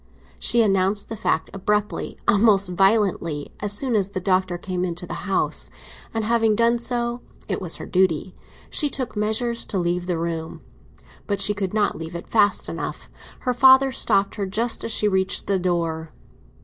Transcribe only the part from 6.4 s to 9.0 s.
done so—it was her duty—she